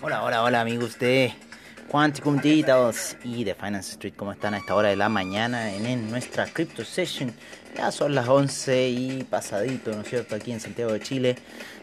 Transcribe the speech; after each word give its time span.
Hola, 0.00 0.22
hola, 0.22 0.44
hola 0.44 0.60
amigos 0.60 0.96
de 1.00 1.34
Quanticum 1.88 2.40
Digitals 2.40 3.16
y 3.24 3.42
de 3.42 3.56
Finance 3.56 3.92
Street, 3.92 4.14
¿cómo 4.16 4.30
están 4.30 4.54
a 4.54 4.58
esta 4.58 4.76
hora 4.76 4.90
de 4.90 4.96
la 4.96 5.08
mañana 5.08 5.74
en, 5.74 6.08
nuestra 6.08 6.46
Crypto 6.46 6.84
Session? 6.84 7.32
Ya 7.76 7.90
son 7.90 8.14
las 8.14 8.28
11 8.28 8.90
y 8.90 9.24
pasadito, 9.24 9.90
¿no 9.90 10.02
es 10.02 10.08
cierto? 10.08 10.36
Aquí 10.36 10.52
en 10.52 10.60
Santiago 10.60 10.92
de 10.92 11.00
Chile, 11.00 11.36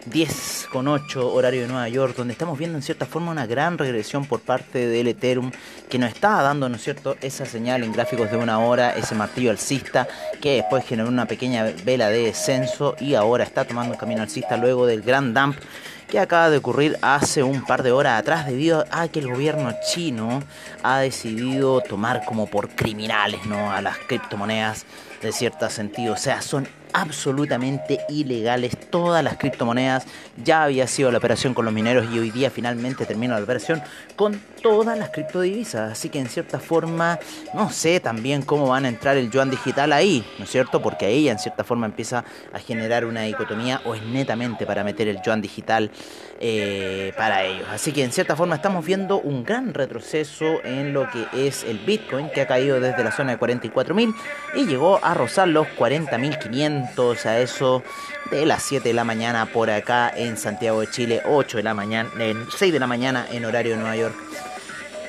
10 0.06 0.70
con 0.72 0.88
8 0.88 1.34
horario 1.34 1.64
de 1.64 1.68
Nueva 1.68 1.90
York, 1.90 2.16
donde 2.16 2.32
estamos 2.32 2.58
viendo 2.58 2.78
en 2.78 2.84
cierta 2.84 3.06
forma 3.06 3.32
una 3.32 3.48
gran 3.48 3.78
regresión 3.78 4.26
por 4.26 4.40
parte 4.40 4.88
del 4.88 5.08
Ethereum 5.10 5.52
que 5.90 6.00
nos 6.00 6.14
está 6.14 6.42
dando, 6.42 6.70
¿no 6.70 6.78
es 6.78 6.84
cierto?, 6.84 7.18
esa 7.20 7.46
señal 7.46 7.84
en 7.84 7.92
gráficos 7.92 8.32
de 8.32 8.38
una 8.38 8.60
hora, 8.60 8.96
ese 8.96 9.14
martillo 9.14 9.52
alcista 9.52 10.08
que 10.40 10.56
después 10.56 10.86
generó 10.86 11.10
una 11.10 11.26
pequeña 11.26 11.66
vela 11.84 12.10
de 12.10 12.24
descenso 12.28 12.96
y 12.98 13.16
ahora 13.16 13.44
está 13.44 13.66
tomando 13.66 13.94
un 13.94 14.00
camino 14.00 14.22
alcista 14.22 14.56
luego 14.56 14.86
del 14.86 15.02
gran 15.02 15.34
dump 15.34 15.58
que 16.16 16.22
acaba 16.22 16.50
de 16.50 16.60
ocurrir 16.60 16.98
hace 17.02 17.44
un 17.44 17.66
par 17.66 17.84
de 17.84 17.92
horas 17.92 18.18
atrás 18.18 18.46
debido 18.46 18.86
a 18.90 19.10
que 19.10 19.20
el 19.20 19.28
gobierno 19.28 19.74
chino 19.86 20.42
ha 20.82 21.00
decidido 21.00 21.82
tomar 21.82 22.24
como 22.24 22.48
por 22.48 22.70
criminales 22.70 23.46
¿no? 23.46 23.70
a 23.70 23.82
las 23.82 23.98
criptomonedas 23.98 24.86
de 25.22 25.34
cierto 25.34 25.70
sentido. 25.70 26.14
O 26.14 26.18
sea, 26.18 26.42
son 26.42 26.70
absolutamente 26.96 28.00
ilegales 28.08 28.78
todas 28.90 29.22
las 29.22 29.38
criptomonedas. 29.38 30.06
Ya 30.42 30.64
había 30.64 30.88
sido 30.88 31.12
la 31.12 31.18
operación 31.18 31.54
con 31.54 31.66
los 31.66 31.74
mineros 31.74 32.08
y 32.12 32.20
hoy 32.20 32.32
día 32.32 32.50
finalmente 32.50 33.06
termina 33.06 33.38
la 33.38 33.44
operación 33.44 33.84
con 34.16 34.42
todas 34.62 34.98
las 34.98 35.10
criptodivisas. 35.10 35.92
Así 35.92 36.08
que 36.10 36.20
en 36.20 36.30
cierta 36.30 36.58
forma, 36.58 37.20
no 37.54 37.70
sé 37.70 38.00
también 38.00 38.44
cómo 38.44 38.70
van 38.70 38.86
a 38.86 38.88
entrar 38.88 39.18
el 39.18 39.30
yuan 39.30 39.50
digital 39.50 39.92
ahí, 39.92 40.26
¿no 40.40 40.46
es 40.46 40.52
cierto? 40.52 40.82
Porque 40.82 41.06
ahí 41.06 41.28
en 41.28 41.38
cierta 41.38 41.66
forma 41.66 41.86
empieza 41.86 42.24
a 42.54 42.60
generar 42.60 43.04
una 43.04 43.24
dicotomía 43.24 43.82
o 43.84 43.94
es 43.94 44.02
netamente 44.02 44.66
para 44.66 44.86
meter 44.86 45.10
el 45.10 45.22
yuan 45.22 45.42
digital 45.42 45.92
eh, 46.40 47.12
para 47.18 47.44
ellos. 47.44 47.68
Así 47.72 47.92
que 47.92 48.06
en 48.06 48.14
cierta 48.14 48.38
forma 48.38 48.56
estamos 48.56 48.86
viendo 48.86 49.20
un 49.20 49.44
gran 49.44 49.74
retroceso 49.74 50.64
en 50.64 50.94
lo 50.94 51.10
que 51.10 51.48
es 51.48 51.66
el 51.66 51.80
Bitcoin 51.80 52.30
que 52.30 52.42
ha 52.42 52.48
caído 52.48 52.80
desde 52.80 53.04
la 53.04 53.12
zona 53.12 53.34
de 53.34 53.40
44.000 53.40 54.16
y 54.56 54.66
llegó 54.66 55.04
a 55.04 55.14
rozar 55.14 55.50
los 55.50 55.68
40.500 55.78 56.85
a 57.26 57.40
eso 57.40 57.84
de 58.32 58.46
las 58.46 58.64
7 58.64 58.88
de 58.88 58.94
la 58.94 59.04
mañana 59.04 59.46
por 59.48 59.70
acá 59.70 60.12
en 60.16 60.38
Santiago 60.38 60.82
de 60.82 60.90
Chile, 60.90 61.22
8 61.26 61.58
de 61.58 61.64
la 61.64 61.74
mañana, 61.74 62.10
en 62.20 62.46
6 62.50 62.72
de 62.72 62.80
la 62.80 62.88
mañana 62.88 63.26
en 63.32 63.46
horario 63.46 63.74
de 63.74 63.78
Nueva 63.78 63.96
York. 63.96 64.16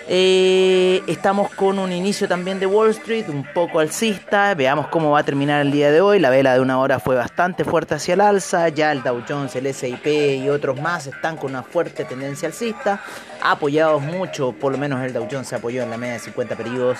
Eh, 0.08 1.02
estamos 1.08 1.52
con 1.54 1.80
un 1.80 1.90
inicio 1.90 2.28
también 2.28 2.60
de 2.60 2.66
Wall 2.66 2.90
Street, 2.90 3.26
un 3.28 3.44
poco 3.52 3.80
alcista. 3.80 4.54
Veamos 4.54 4.86
cómo 4.88 5.10
va 5.10 5.20
a 5.20 5.22
terminar 5.24 5.60
el 5.62 5.72
día 5.72 5.90
de 5.90 6.00
hoy. 6.00 6.20
La 6.20 6.30
vela 6.30 6.54
de 6.54 6.60
una 6.60 6.78
hora 6.78 7.00
fue 7.00 7.16
bastante 7.16 7.64
fuerte 7.64 7.96
hacia 7.96 8.14
el 8.14 8.20
alza. 8.20 8.68
Ya 8.68 8.92
el 8.92 9.02
Dow 9.02 9.22
Jones, 9.28 9.56
el 9.56 9.72
SIP 9.74 10.06
y 10.06 10.48
otros 10.48 10.80
más 10.80 11.08
están 11.08 11.36
con 11.36 11.50
una 11.50 11.64
fuerte 11.64 12.04
tendencia 12.04 12.48
alcista. 12.48 13.00
Apoyados 13.42 14.00
mucho, 14.02 14.52
por 14.52 14.72
lo 14.72 14.78
menos 14.78 15.04
el 15.04 15.12
Dow 15.12 15.26
Jones 15.30 15.48
se 15.48 15.56
apoyó 15.56 15.82
en 15.82 15.90
la 15.90 15.96
media 15.96 16.14
de 16.14 16.20
50 16.20 16.56
periodos 16.56 16.98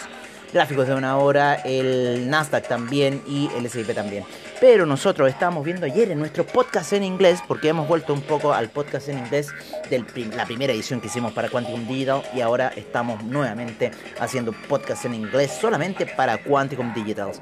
gráficos 0.53 0.87
de 0.89 0.95
una 0.95 1.17
hora, 1.19 1.55
el 1.57 2.29
Nasdaq 2.29 2.69
también 2.69 3.23
y 3.27 3.49
el 3.57 3.67
S&P 3.67 3.93
también. 3.95 4.25
Pero 4.61 4.87
nosotros 4.87 5.29
estábamos 5.29 5.65
viendo 5.65 5.87
ayer 5.87 6.11
en 6.11 6.19
nuestro 6.19 6.47
podcast 6.47 6.93
en 6.93 7.05
inglés, 7.05 7.41
porque 7.47 7.69
hemos 7.69 7.87
vuelto 7.87 8.15
un 8.15 8.23
poco 8.23 8.53
al 8.53 8.71
podcast 8.71 9.09
en 9.09 9.19
inglés 9.19 9.49
de 9.91 10.05
la 10.35 10.47
primera 10.47 10.73
edición 10.73 11.01
que 11.01 11.09
hicimos 11.09 11.33
para 11.33 11.49
Quantum 11.49 11.87
Digital 11.87 12.23
y 12.35 12.41
ahora 12.41 12.73
estamos 12.75 13.23
nuevamente 13.25 13.91
haciendo 14.19 14.53
podcast 14.53 15.05
en 15.05 15.15
inglés 15.15 15.57
solamente 15.61 16.07
para 16.07 16.39
Quantum 16.39 16.95
Digitals. 16.95 17.41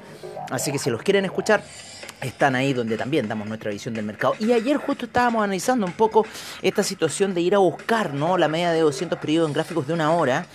Así 0.49 0.71
que 0.71 0.79
si 0.79 0.89
los 0.89 1.01
quieren 1.01 1.25
escuchar, 1.25 1.63
están 2.21 2.55
ahí 2.55 2.73
donde 2.73 2.97
también 2.97 3.27
damos 3.27 3.47
nuestra 3.47 3.71
visión 3.71 3.93
del 3.93 4.05
mercado. 4.05 4.35
Y 4.39 4.51
ayer 4.51 4.77
justo 4.77 5.05
estábamos 5.05 5.43
analizando 5.43 5.85
un 5.85 5.93
poco 5.93 6.25
esta 6.61 6.83
situación 6.83 7.33
de 7.33 7.41
ir 7.41 7.55
a 7.55 7.59
buscar 7.59 8.13
¿no? 8.13 8.37
la 8.37 8.47
media 8.47 8.71
de 8.71 8.81
200 8.81 9.19
periodos 9.19 9.49
en 9.49 9.53
gráficos 9.53 9.87
de 9.87 9.93
una 9.93 10.11
hora 10.13 10.45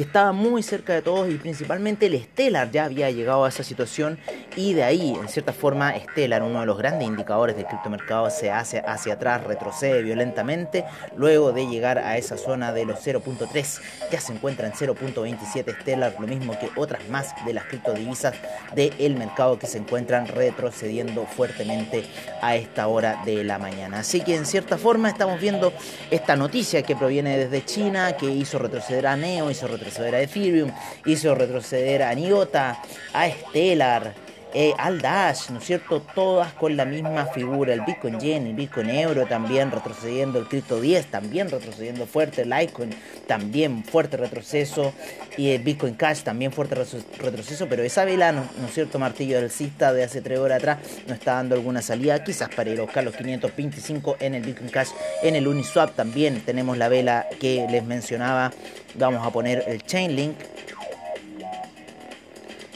que 0.00 0.04
estaba 0.04 0.32
muy 0.32 0.62
cerca 0.62 0.94
de 0.94 1.02
todos 1.02 1.28
y 1.28 1.34
principalmente 1.34 2.06
el 2.06 2.18
Stellar 2.18 2.70
ya 2.70 2.86
había 2.86 3.10
llegado 3.10 3.44
a 3.44 3.50
esa 3.50 3.62
situación 3.62 4.18
y 4.56 4.72
de 4.72 4.82
ahí, 4.82 5.14
en 5.20 5.28
cierta 5.28 5.52
forma, 5.52 5.92
Stellar, 5.94 6.42
uno 6.42 6.60
de 6.60 6.64
los 6.64 6.78
grandes 6.78 7.06
indicadores 7.06 7.54
del 7.54 7.66
criptomercado, 7.66 8.30
se 8.30 8.50
hace 8.50 8.78
hacia 8.78 9.12
atrás, 9.12 9.44
retrocede 9.44 10.02
violentamente 10.02 10.86
luego 11.16 11.52
de 11.52 11.66
llegar 11.66 11.98
a 11.98 12.16
esa 12.16 12.38
zona 12.38 12.72
de 12.72 12.86
los 12.86 13.06
0.3, 13.06 13.80
ya 14.10 14.20
se 14.22 14.32
encuentra 14.32 14.66
en 14.66 14.72
0.27 14.72 15.82
Stellar, 15.82 16.14
lo 16.18 16.26
mismo 16.26 16.58
que 16.58 16.70
otras 16.76 17.06
más 17.10 17.34
de 17.44 17.52
las 17.52 17.66
criptodivisas 17.66 18.34
del 18.74 19.16
mercado 19.16 19.58
que 19.58 19.66
se 19.66 19.76
encuentran 19.76 20.28
retrocediendo 20.28 21.26
fuertemente 21.26 22.06
a 22.40 22.56
esta 22.56 22.88
hora 22.88 23.20
de 23.26 23.44
la 23.44 23.58
mañana. 23.58 23.98
Así 23.98 24.22
que 24.22 24.34
en 24.34 24.46
cierta 24.46 24.78
forma 24.78 25.10
estamos 25.10 25.38
viendo 25.38 25.74
esta 26.10 26.36
noticia 26.36 26.82
que 26.82 26.96
proviene 26.96 27.36
desde 27.36 27.66
China, 27.66 28.16
que 28.16 28.30
hizo 28.30 28.58
retroceder 28.58 29.06
a 29.06 29.14
Neo, 29.14 29.50
hizo 29.50 29.66
retroceder 29.66 29.89
retroceder 29.90 30.14
a 30.14 30.22
Ethereum, 30.22 30.70
hizo 31.04 31.34
retroceder 31.34 32.02
a 32.02 32.14
Niota, 32.14 32.82
a 33.12 33.28
Stellar, 33.30 34.14
eh, 34.54 34.74
al 34.78 35.00
Dash, 35.00 35.50
¿no 35.50 35.58
es 35.58 35.64
cierto? 35.64 36.02
Todas 36.14 36.52
con 36.54 36.76
la 36.76 36.84
misma 36.84 37.26
figura, 37.26 37.72
el 37.72 37.82
Bitcoin 37.82 38.18
Yen, 38.18 38.46
el 38.46 38.54
Bitcoin 38.54 38.90
Euro 38.90 39.26
también 39.26 39.70
retrocediendo, 39.70 40.38
el 40.38 40.46
Crypto 40.46 40.80
10 40.80 41.06
también 41.06 41.50
retrocediendo 41.50 42.06
fuerte, 42.06 42.42
el 42.42 42.50
Litecoin 42.50 42.90
también 43.26 43.84
fuerte 43.84 44.16
retroceso 44.16 44.92
y 45.36 45.50
el 45.50 45.62
Bitcoin 45.62 45.94
Cash 45.94 46.22
también 46.22 46.52
fuerte 46.52 46.74
retroceso, 46.74 47.68
pero 47.68 47.82
esa 47.82 48.04
vela, 48.04 48.32
¿no, 48.32 48.42
es 48.66 48.74
cierto? 48.74 48.98
Martillo 48.98 49.40
del 49.40 49.50
Cista 49.50 49.92
de 49.92 50.04
hace 50.04 50.20
tres 50.20 50.38
horas 50.38 50.58
atrás 50.58 50.78
no 51.06 51.14
está 51.14 51.34
dando 51.34 51.54
alguna 51.54 51.82
salida, 51.82 52.22
quizás 52.24 52.48
para 52.54 52.70
ir 52.70 52.78
a 52.78 52.82
buscar 52.82 53.04
los 53.04 53.14
525 53.16 54.16
en 54.20 54.34
el 54.34 54.42
Bitcoin 54.42 54.70
Cash, 54.70 54.90
en 55.22 55.36
el 55.36 55.46
Uniswap 55.46 55.94
también 55.94 56.40
tenemos 56.40 56.76
la 56.76 56.88
vela 56.88 57.26
que 57.38 57.66
les 57.70 57.84
mencionaba 57.84 58.52
Vamos 58.94 59.24
a 59.24 59.30
poner 59.30 59.64
el 59.66 59.82
Chainlink. 59.82 60.36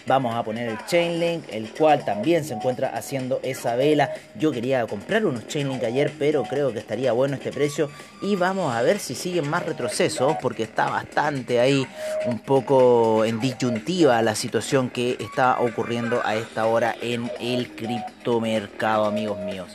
Vamos 0.07 0.35
a 0.35 0.43
poner 0.43 0.69
el 0.69 0.79
Chainlink, 0.87 1.45
el 1.51 1.71
cual 1.71 2.05
también 2.05 2.45
se 2.45 2.53
encuentra 2.53 2.89
haciendo 2.89 3.41
esa 3.43 3.75
vela. 3.75 4.13
Yo 4.39 4.53
quería 4.53 4.87
comprar 4.87 5.25
unos 5.25 5.47
Chainlink 5.49 5.83
ayer, 5.83 6.13
pero 6.19 6.43
creo 6.43 6.73
que 6.73 6.79
estaría 6.79 7.13
bueno 7.13 7.37
este 7.37 7.53
precio. 7.53 7.91
Y 8.21 8.37
vamos 8.37 8.75
a 8.75 8.83
ver 8.83 8.99
si 8.99 9.15
siguen 9.15 9.49
más 9.49 9.65
retrocesos, 9.65 10.37
porque 10.43 10.65
está 10.65 10.91
bastante 10.91 11.59
ahí 11.59 11.87
un 12.27 12.39
poco 12.39 13.25
en 13.25 13.41
disyuntiva 13.41 14.21
la 14.21 14.35
situación 14.35 14.91
que 14.91 15.17
está 15.19 15.59
ocurriendo 15.61 16.21
a 16.23 16.35
esta 16.37 16.67
hora 16.67 16.95
en 17.01 17.31
el 17.41 17.75
criptomercado, 17.75 19.07
amigos 19.07 19.39
míos. 19.41 19.69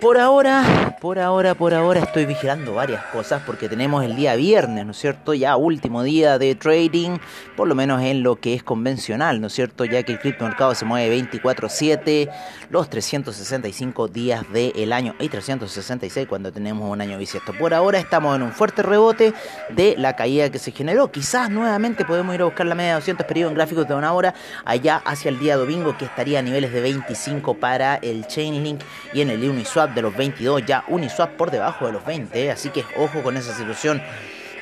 Por 0.00 0.16
ahora, 0.16 0.96
por 0.98 1.18
ahora, 1.18 1.54
por 1.54 1.74
ahora 1.74 2.00
estoy 2.00 2.24
vigilando 2.24 2.72
varias 2.72 3.04
cosas 3.06 3.42
porque 3.44 3.68
tenemos 3.68 4.02
el 4.02 4.16
día 4.16 4.34
viernes, 4.34 4.86
¿no 4.86 4.92
es 4.92 4.96
cierto? 4.98 5.34
Ya 5.34 5.56
último 5.56 6.02
día 6.02 6.38
de 6.38 6.54
trading, 6.54 7.18
por 7.54 7.68
lo 7.68 7.74
menos 7.74 8.00
en 8.00 8.22
lo 8.22 8.36
que 8.36 8.54
es 8.54 8.62
convencional, 8.62 9.42
¿no 9.42 9.48
es 9.48 9.52
cierto? 9.52 9.84
Ya 9.84 10.02
que 10.02 10.12
el 10.12 10.18
criptomercado 10.18 10.74
se 10.74 10.86
mueve 10.86 11.14
24/7, 11.14 12.30
los 12.70 12.88
365 12.88 14.08
días 14.08 14.50
del 14.50 14.90
año 14.94 15.14
y 15.20 15.28
366 15.28 16.26
cuando 16.26 16.50
tenemos 16.50 16.90
un 16.90 17.02
año 17.02 17.18
bisiesto. 17.18 17.52
Por 17.52 17.74
ahora 17.74 17.98
estamos 17.98 18.34
en 18.34 18.42
un 18.42 18.52
fuerte 18.52 18.82
rebote 18.82 19.34
de 19.68 19.96
la 19.98 20.16
caída 20.16 20.48
que 20.50 20.58
se 20.58 20.72
generó. 20.72 21.12
Quizás 21.12 21.50
nuevamente 21.50 22.06
podemos 22.06 22.34
ir 22.34 22.40
a 22.40 22.44
buscar 22.44 22.64
la 22.64 22.74
media 22.74 22.92
de 22.92 23.00
200 23.00 23.26
periodos 23.26 23.50
en 23.50 23.56
gráficos 23.56 23.86
de 23.86 23.94
una 23.94 24.14
hora 24.14 24.32
allá 24.64 25.02
hacia 25.04 25.28
el 25.28 25.38
día 25.38 25.58
domingo 25.58 25.94
que 25.98 26.06
estaría 26.06 26.38
a 26.38 26.42
niveles 26.42 26.72
de 26.72 26.80
25 26.80 27.52
para 27.58 27.96
el 27.96 28.26
Chainlink 28.26 28.80
y 29.12 29.20
en 29.20 29.28
el 29.28 29.46
Uniswap 29.46 29.89
de 29.94 30.02
los 30.02 30.16
22, 30.16 30.66
ya 30.66 30.84
Uniswap 30.88 31.36
por 31.36 31.50
debajo 31.50 31.86
de 31.86 31.92
los 31.92 32.04
20, 32.04 32.44
¿eh? 32.44 32.50
así 32.50 32.70
que 32.70 32.84
ojo 32.96 33.22
con 33.22 33.36
esa 33.36 33.54
situación. 33.54 34.02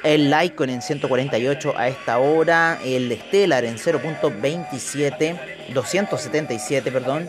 El 0.05 0.31
Litecoin 0.31 0.71
en 0.71 0.83
148 0.83 1.75
a 1.77 1.89
esta 1.89 2.19
hora, 2.19 2.79
el 2.85 3.19
Stellar 3.27 3.65
en 3.65 3.77
0.27, 3.77 5.73
277, 5.75 6.93
perdón. 6.93 7.29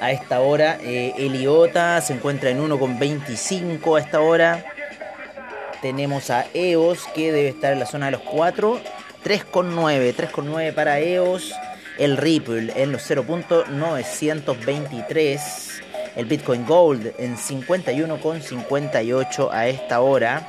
A 0.00 0.12
esta 0.12 0.40
hora, 0.40 0.78
eh, 0.80 1.12
el 1.18 1.36
IOTA 1.36 2.00
se 2.00 2.14
encuentra 2.14 2.48
en 2.48 2.66
1.25 2.66 3.98
a 3.98 4.00
esta 4.00 4.20
hora. 4.20 4.64
Tenemos 5.82 6.30
a 6.30 6.46
EOS 6.54 7.06
que 7.14 7.32
debe 7.32 7.50
estar 7.50 7.74
en 7.74 7.80
la 7.80 7.86
zona 7.86 8.06
de 8.06 8.12
los 8.12 8.22
4. 8.22 8.80
3.9, 9.22 10.14
3.9 10.14 10.72
para 10.72 11.00
EOS. 11.00 11.52
El 11.98 12.16
Ripple 12.16 12.72
en 12.76 12.92
los 12.92 13.10
0.923 13.10 15.89
el 16.16 16.26
Bitcoin 16.26 16.66
Gold 16.66 17.14
en 17.18 17.36
51,58 17.36 19.48
a 19.50 19.68
esta 19.68 20.00
hora. 20.00 20.48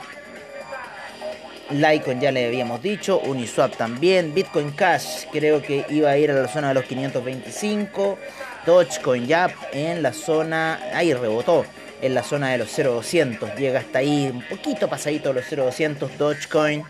Litecoin 1.71 2.19
ya 2.19 2.31
le 2.31 2.47
habíamos 2.47 2.81
dicho, 2.81 3.19
Uniswap 3.19 3.77
también, 3.77 4.33
Bitcoin 4.33 4.71
Cash 4.71 5.27
creo 5.31 5.61
que 5.61 5.85
iba 5.89 6.09
a 6.09 6.17
ir 6.17 6.31
a 6.31 6.33
la 6.33 6.47
zona 6.47 6.69
de 6.69 6.73
los 6.73 6.83
525, 6.83 8.17
Dogecoin 8.65 9.25
ya 9.25 9.49
en 9.71 10.03
la 10.03 10.11
zona, 10.11 10.79
ahí 10.93 11.13
rebotó, 11.13 11.65
en 12.01 12.13
la 12.13 12.23
zona 12.23 12.49
de 12.49 12.57
los 12.57 12.75
0200, 12.75 13.55
llega 13.55 13.79
hasta 13.79 13.99
ahí 13.99 14.29
un 14.33 14.41
poquito 14.41 14.89
pasadito 14.89 15.31
los 15.31 15.45
0200 15.49 16.17
Dogecoin. 16.17 16.83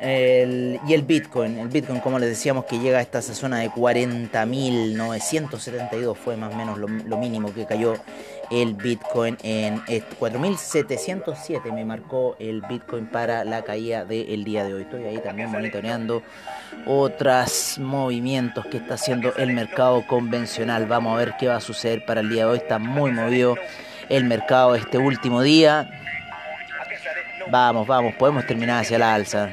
Y 0.00 0.92
el 0.92 1.02
Bitcoin, 1.02 1.58
el 1.58 1.68
Bitcoin 1.68 2.00
como 2.00 2.18
les 2.18 2.28
decíamos 2.28 2.66
que 2.66 2.78
llega 2.78 2.98
a 2.98 3.02
esta 3.02 3.22
zona 3.22 3.60
de 3.60 3.70
40.972 3.70 6.16
fue 6.16 6.36
más 6.36 6.52
o 6.52 6.56
menos 6.56 6.76
lo, 6.78 7.16
mínimo 7.16 7.54
que 7.54 7.64
cayó 7.64 7.94
el 8.50 8.74
Bitcoin 8.74 9.38
en 9.42 9.80
4.707 9.86 11.72
me 11.72 11.84
marcó 11.84 12.36
el 12.38 12.62
Bitcoin 12.62 13.06
para 13.06 13.44
la 13.44 13.62
caída 13.62 14.04
del 14.04 14.44
día 14.44 14.64
de 14.64 14.74
hoy. 14.74 14.82
Estoy 14.82 15.04
ahí 15.04 15.18
también 15.18 15.50
monitoreando 15.50 16.22
otros 16.86 17.78
movimientos 17.78 18.66
que 18.66 18.78
está 18.78 18.94
haciendo 18.94 19.34
el 19.36 19.52
mercado 19.52 20.06
convencional. 20.06 20.86
Vamos 20.86 21.14
a 21.14 21.18
ver 21.18 21.34
qué 21.38 21.48
va 21.48 21.56
a 21.56 21.60
suceder 21.60 22.04
para 22.04 22.20
el 22.20 22.28
día 22.28 22.44
de 22.44 22.52
hoy. 22.52 22.58
Está 22.58 22.78
muy 22.78 23.12
movido 23.12 23.56
el 24.08 24.24
mercado 24.24 24.74
este 24.74 24.98
último 24.98 25.42
día. 25.42 25.88
Vamos, 27.50 27.86
vamos, 27.86 28.14
podemos 28.14 28.46
terminar 28.46 28.82
hacia 28.82 28.98
la 28.98 29.14
alza. 29.14 29.50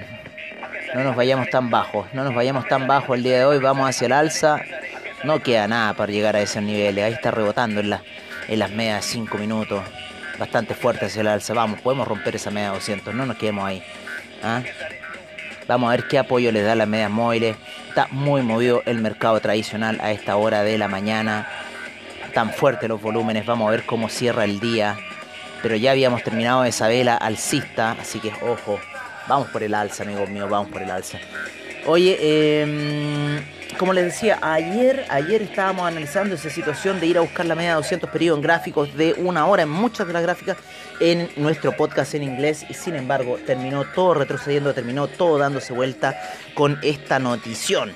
No 0.94 1.04
nos 1.04 1.16
vayamos 1.16 1.50
tan 1.50 1.72
bajos, 1.72 2.06
no 2.14 2.24
nos 2.24 2.36
vayamos 2.36 2.68
tan 2.68 2.86
bajos 2.86 3.18
el 3.18 3.24
día 3.24 3.40
de 3.40 3.46
hoy, 3.46 3.58
vamos 3.58 3.90
hacia 3.90 4.06
el 4.06 4.12
alza. 4.12 4.62
No 5.24 5.42
queda 5.42 5.68
nada 5.68 5.94
para 5.94 6.12
llegar 6.12 6.36
a 6.36 6.42
esos 6.42 6.62
niveles. 6.62 7.04
Ahí 7.04 7.14
está 7.14 7.32
rebotando 7.32 7.80
en 7.80 8.60
las 8.60 8.72
medias 8.72 9.06
5 9.06 9.38
minutos. 9.38 9.82
Bastante 10.38 10.76
fuerte 10.76 11.06
hacia 11.06 11.22
el 11.22 11.28
alza. 11.28 11.54
Vamos, 11.54 11.82
podemos 11.82 12.08
romper 12.08 12.36
esa 12.36 12.52
media 12.52 12.70
200. 12.70 13.16
No 13.16 13.26
nos 13.26 13.38
quedemos 13.38 13.66
ahí. 13.66 13.82
¿ah? 14.44 14.62
Vamos 15.68 15.88
a 15.88 15.92
ver 15.96 16.08
qué 16.08 16.20
apoyo 16.20 16.52
les 16.52 16.66
da 16.66 16.76
las 16.76 16.88
medias 16.88 17.10
móviles. 17.10 17.56
Está 17.88 18.08
muy 18.12 18.42
movido 18.42 18.84
el 18.86 19.00
mercado 19.00 19.40
tradicional 19.40 20.00
a 20.02 20.12
esta 20.12 20.36
hora 20.36 20.62
de 20.62 20.78
la 20.78 20.90
mañana. 20.90 21.48
Tan 22.34 22.52
fuertes 22.52 22.90
los 22.90 23.02
volúmenes. 23.02 23.46
Vamos 23.46 23.68
a 23.68 23.72
ver 23.72 23.86
cómo 23.86 24.10
cierra 24.10 24.44
el 24.44 24.60
día. 24.60 24.98
Pero 25.62 25.76
ya 25.78 25.92
habíamos 25.92 26.22
terminado 26.22 26.66
esa 26.66 26.88
vela 26.88 27.16
alcista. 27.16 27.96
Así 28.00 28.20
que 28.20 28.34
ojo. 28.42 28.80
Vamos 29.28 29.48
por 29.50 29.64
el 29.64 29.74
alza, 29.74 30.04
amigos 30.04 30.30
míos, 30.30 30.50
vamos 30.50 30.70
por 30.70 30.82
el 30.82 30.92
alza. 30.92 31.18
Oye, 31.86 32.62
em, 32.62 33.44
como 33.78 33.94
les 33.94 34.06
decía, 34.06 34.40
ayer, 34.42 35.06
ayer 35.10 35.42
estábamos 35.42 35.86
analizando 35.86 36.36
esa 36.36 36.50
situación 36.50 37.00
de 37.00 37.08
ir 37.08 37.18
a 37.18 37.22
buscar 37.22 37.46
la 37.46 37.56
media 37.56 37.72
de 37.72 37.76
200 37.76 38.10
periodos 38.10 38.38
en 38.38 38.44
gráficos 38.44 38.96
de 38.96 39.14
una 39.14 39.46
hora 39.48 39.64
en 39.64 39.70
muchas 39.70 40.08
de 40.08 40.14
las 40.14 40.24
gráficas 40.24 40.58
en 41.00 41.30
nuestro 41.38 41.76
podcast 41.76 42.14
en 42.14 42.24
inglés 42.24 42.66
y 42.70 42.74
sin 42.74 42.96
embargo 42.96 43.38
terminó 43.46 43.86
todo 43.86 44.14
retrocediendo, 44.14 44.74
terminó 44.74 45.08
todo 45.08 45.38
dándose 45.38 45.74
vuelta 45.74 46.20
con 46.54 46.80
esta 46.84 47.20
notición 47.20 47.94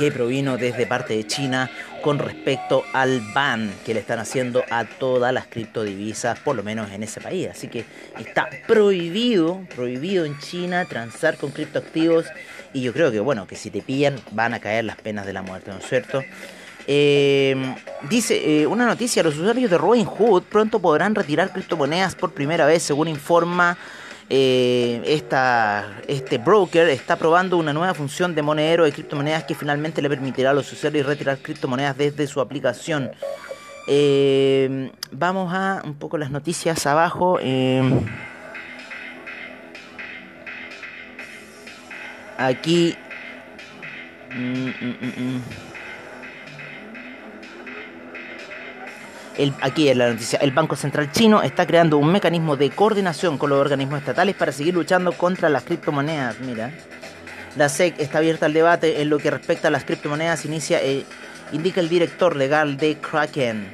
que 0.00 0.10
provino 0.10 0.56
desde 0.56 0.86
parte 0.86 1.14
de 1.14 1.26
China 1.26 1.70
con 2.00 2.18
respecto 2.18 2.84
al 2.94 3.20
ban 3.34 3.70
que 3.84 3.92
le 3.92 4.00
están 4.00 4.18
haciendo 4.18 4.64
a 4.70 4.86
todas 4.86 5.30
las 5.30 5.46
criptodivisas, 5.46 6.38
por 6.38 6.56
lo 6.56 6.62
menos 6.62 6.90
en 6.90 7.02
ese 7.02 7.20
país. 7.20 7.48
Así 7.50 7.68
que 7.68 7.84
está 8.18 8.48
prohibido, 8.66 9.60
prohibido 9.76 10.24
en 10.24 10.38
China 10.38 10.86
transar 10.86 11.36
con 11.36 11.50
criptoactivos 11.50 12.24
y 12.72 12.80
yo 12.80 12.94
creo 12.94 13.12
que 13.12 13.20
bueno, 13.20 13.46
que 13.46 13.56
si 13.56 13.70
te 13.70 13.82
pillan 13.82 14.16
van 14.30 14.54
a 14.54 14.60
caer 14.60 14.86
las 14.86 14.96
penas 14.96 15.26
de 15.26 15.34
la 15.34 15.42
muerte, 15.42 15.70
¿no 15.70 15.76
es 15.76 15.86
cierto? 15.86 16.24
Eh, 16.86 17.54
dice 18.08 18.62
eh, 18.62 18.66
una 18.66 18.86
noticia, 18.86 19.22
los 19.22 19.36
usuarios 19.36 19.70
de 19.70 19.76
Robinhood 19.76 20.44
pronto 20.44 20.78
podrán 20.78 21.14
retirar 21.14 21.52
criptomonedas 21.52 22.14
por 22.14 22.32
primera 22.32 22.64
vez, 22.64 22.82
según 22.82 23.06
informa 23.06 23.76
eh, 24.32 25.02
este 26.06 26.38
broker 26.38 26.88
está 26.88 27.16
probando 27.16 27.56
una 27.56 27.72
nueva 27.72 27.94
función 27.94 28.32
de 28.34 28.42
monedero 28.42 28.84
de 28.84 28.92
criptomonedas 28.92 29.42
que 29.42 29.56
finalmente 29.56 30.00
le 30.00 30.08
permitirá 30.08 30.50
a 30.50 30.54
los 30.54 30.72
usuarios 30.72 31.04
retirar 31.04 31.38
criptomonedas 31.38 31.96
desde 31.98 32.28
su 32.28 32.40
aplicación. 32.40 33.10
Eh, 33.88 34.92
vamos 35.10 35.52
a 35.52 35.82
un 35.84 35.94
poco 35.94 36.16
las 36.16 36.30
noticias 36.30 36.86
abajo. 36.86 37.38
Eh, 37.42 37.82
aquí... 42.38 42.96
Mm, 44.32 44.68
mm, 44.68 44.96
mm, 45.02 45.69
aquí 49.60 49.88
es 49.88 49.96
la 49.96 50.10
noticia, 50.10 50.38
el 50.40 50.52
Banco 50.52 50.76
Central 50.76 51.10
chino 51.12 51.42
está 51.42 51.66
creando 51.66 51.98
un 51.98 52.10
mecanismo 52.12 52.56
de 52.56 52.70
coordinación 52.70 53.38
con 53.38 53.50
los 53.50 53.58
organismos 53.58 54.00
estatales 54.00 54.34
para 54.36 54.52
seguir 54.52 54.74
luchando 54.74 55.12
contra 55.12 55.48
las 55.48 55.64
criptomonedas. 55.64 56.40
Mira, 56.40 56.72
la 57.56 57.68
SEC 57.68 57.98
está 57.98 58.18
abierta 58.18 58.46
al 58.46 58.52
debate 58.52 59.02
en 59.02 59.10
lo 59.10 59.18
que 59.18 59.30
respecta 59.30 59.68
a 59.68 59.70
las 59.70 59.84
criptomonedas, 59.84 60.44
inicia, 60.44 60.82
eh, 60.82 61.04
indica 61.52 61.80
el 61.80 61.88
director 61.88 62.36
legal 62.36 62.76
de 62.76 62.96
Kraken. 62.96 63.72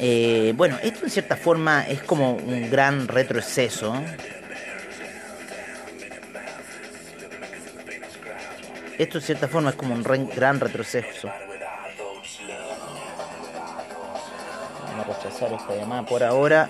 Eh, 0.00 0.52
bueno, 0.56 0.78
esto 0.82 1.04
en 1.04 1.10
cierta 1.10 1.36
forma 1.36 1.82
es 1.88 2.02
como 2.02 2.34
un 2.34 2.70
gran 2.70 3.08
retroceso. 3.08 3.94
Esto 8.98 9.18
en 9.18 9.24
cierta 9.24 9.46
forma 9.46 9.70
es 9.70 9.76
como 9.76 9.94
un 9.94 10.02
gran 10.02 10.58
retroceso. 10.58 11.30
Vamos 14.82 15.06
a 15.06 15.22
rechazar 15.22 15.52
esta 15.52 15.76
llamada 15.76 16.02
por 16.02 16.24
ahora. 16.24 16.68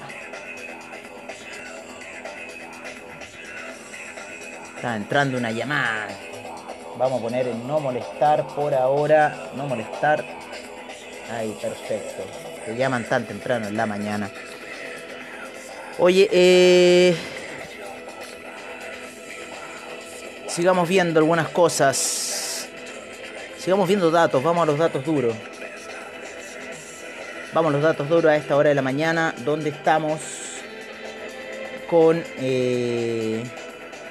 Está 4.76 4.94
entrando 4.94 5.38
una 5.38 5.50
llamada. 5.50 6.08
Vamos 6.98 7.19
a 7.19 7.22
poner 7.22 7.48
en 7.48 7.66
no 7.66 7.80
molestar 7.80 8.46
por 8.48 8.75
ahora. 8.75 9.48
No 9.56 9.66
molestar. 9.66 10.22
Ahí, 11.32 11.56
perfecto. 11.62 12.25
Te 12.66 12.76
llaman 12.76 13.04
tan 13.04 13.25
temprano 13.25 13.69
en 13.69 13.76
la 13.76 13.86
mañana. 13.86 14.30
Oye, 15.98 16.28
eh 16.30 17.38
sigamos 20.59 20.88
viendo 20.88 21.21
algunas 21.21 21.49
cosas. 21.50 22.69
Sigamos 23.59 23.87
viendo 23.87 24.11
datos, 24.11 24.43
vamos 24.43 24.65
a 24.65 24.67
los 24.67 24.77
datos 24.77 25.05
duros. 25.05 25.37
Vamos 27.53 27.71
a 27.71 27.75
los 27.75 27.83
datos 27.85 28.09
duros 28.09 28.33
a 28.33 28.35
esta 28.35 28.57
hora 28.57 28.71
de 28.71 28.75
la 28.75 28.83
mañana, 28.83 29.37
donde 29.45 29.71
estamos 29.71 30.19
con 31.88 32.21
eh, 32.38 33.45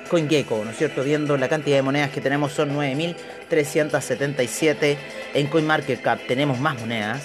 ¿no 0.10 0.70
es 0.70 0.77
cierto? 0.77 1.04
Viendo 1.04 1.36
la 1.36 1.50
cantidad 1.50 1.75
de 1.75 1.82
monedas 1.82 2.12
que 2.12 2.22
tenemos 2.22 2.54
son 2.54 2.74
9.377. 2.74 4.96
En 5.34 5.48
CoinMarketCap 5.48 6.27
tenemos 6.27 6.62
más 6.62 6.80
monedas. 6.80 7.24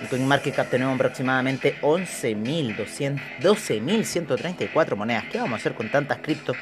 En 0.00 0.06
CoinMarketCap 0.06 0.70
tenemos 0.70 0.94
aproximadamente 0.94 1.80
11.200, 1.80 3.20
12.134 3.40 4.94
monedas. 4.94 5.24
¿Qué 5.32 5.38
vamos 5.38 5.54
a 5.54 5.56
hacer 5.56 5.74
con 5.74 5.90
tantas 5.90 6.18
criptos? 6.18 6.56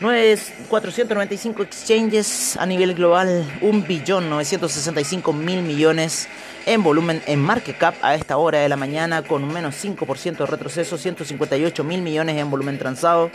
495 0.00 1.62
exchanges 1.64 2.56
a 2.56 2.64
nivel 2.66 2.94
global, 2.94 3.44
1.965.000 3.60 5.62
millones 5.62 6.28
en 6.66 6.84
volumen 6.84 7.20
en 7.26 7.40
market 7.40 7.76
cap 7.76 7.96
a 8.02 8.14
esta 8.14 8.36
hora 8.36 8.60
de 8.60 8.68
la 8.68 8.76
mañana 8.76 9.22
con 9.22 9.42
un 9.42 9.52
menos 9.52 9.74
5% 9.84 10.36
de 10.36 10.46
retroceso, 10.46 10.98
158 10.98 11.82
mil 11.82 12.02
millones 12.02 12.36
en 12.36 12.48
volumen 12.48 12.78
transado. 12.78 13.32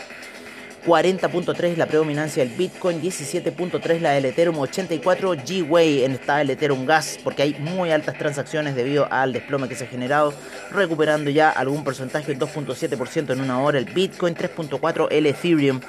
40.3 0.85 1.77
la 1.77 1.85
predominancia 1.85 2.43
del 2.43 2.53
Bitcoin, 2.55 3.01
17.3 3.01 3.99
la 3.99 4.11
del 4.11 4.25
Ethereum, 4.25 4.59
84 4.59 5.35
G-Way 5.35 6.03
en 6.03 6.11
esta 6.11 6.41
el 6.41 6.49
Ethereum 6.49 6.85
Gas, 6.85 7.19
porque 7.23 7.41
hay 7.41 7.55
muy 7.59 7.91
altas 7.91 8.17
transacciones 8.17 8.75
debido 8.75 9.07
al 9.09 9.31
desplome 9.31 9.69
que 9.69 9.75
se 9.75 9.85
ha 9.85 9.87
generado, 9.87 10.33
recuperando 10.71 11.29
ya 11.29 11.51
algún 11.51 11.85
porcentaje, 11.85 12.37
2.7% 12.37 13.31
en 13.31 13.39
una 13.39 13.61
hora 13.61 13.79
el 13.79 13.85
Bitcoin, 13.85 14.35
3.4 14.35 15.07
el 15.09 15.25
Ethereum. 15.25 15.79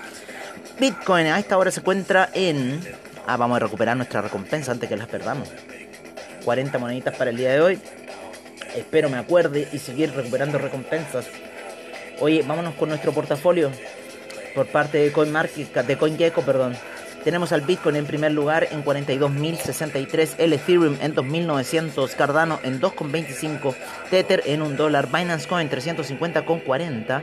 Bitcoin 0.79 1.27
a 1.27 1.39
esta 1.39 1.57
hora 1.57 1.71
se 1.71 1.81
encuentra 1.81 2.31
en... 2.35 2.81
Ah, 3.27 3.37
vamos 3.37 3.57
a 3.57 3.61
recuperar 3.61 3.97
nuestra 3.97 4.21
recompensa 4.21 4.73
antes 4.73 4.89
que 4.89 4.97
las 4.97 5.07
perdamos. 5.07 5.49
40 6.45 6.79
moneditas 6.79 7.15
para 7.17 7.31
el 7.31 7.37
día 7.37 7.53
de 7.53 7.61
hoy. 7.61 7.81
Espero 8.75 9.09
me 9.09 9.17
acuerde 9.17 9.69
y 9.73 9.79
seguir 9.79 10.13
recuperando 10.13 10.59
recompensas. 10.59 11.27
Oye, 12.21 12.43
vámonos 12.47 12.75
con 12.75 12.89
nuestro 12.89 13.13
portafolio. 13.13 13.71
Por 14.55 14.67
parte 14.67 14.99
de 14.99 15.13
CoinMarket, 15.13 15.87
de 15.87 15.97
CoinGecko, 15.97 16.43
perdón. 16.43 16.77
Tenemos 17.23 17.53
al 17.53 17.63
Bitcoin 17.63 17.97
en 17.97 18.07
primer 18.07 18.33
lugar 18.33 18.69
en 18.71 18.85
42.063, 18.85 20.35
el 20.39 20.53
Ethereum 20.53 20.99
en 21.01 21.15
2.900, 21.15 22.15
Cardano 22.17 22.61
en 22.63 22.81
2.25, 22.81 23.75
Tether 24.11 24.43
en 24.45 24.61
1 24.61 24.77
dólar, 24.77 25.07
Binance 25.07 25.49
Coin 25.49 25.71
350.40. 25.71 27.23